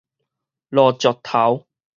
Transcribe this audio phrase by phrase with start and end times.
[0.69, 1.67] 落石頭